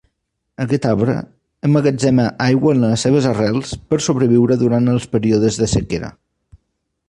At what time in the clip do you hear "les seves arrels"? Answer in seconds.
2.85-3.75